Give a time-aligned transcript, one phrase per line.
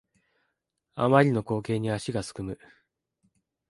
[0.95, 2.57] あまりの光景に足がすくむ